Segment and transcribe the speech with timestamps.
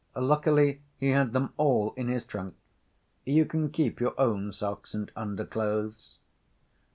[0.15, 2.55] Luckily he had them all in his trunk.
[3.23, 6.17] You can keep your own socks and underclothes."